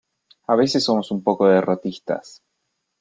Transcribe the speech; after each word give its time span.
A 0.47 0.55
veces 0.55 0.83
somos 0.85 1.11
un 1.11 1.21
poco 1.21 1.45
derrotistas. 1.47 2.41